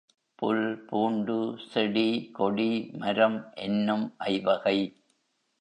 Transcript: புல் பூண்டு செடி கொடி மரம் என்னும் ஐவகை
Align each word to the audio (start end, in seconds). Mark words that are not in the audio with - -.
புல் 0.39 0.63
பூண்டு 0.87 1.35
செடி 1.67 2.07
கொடி 2.31 2.69
மரம் 2.95 3.39
என்னும் 3.59 4.07
ஐவகை 4.29 4.77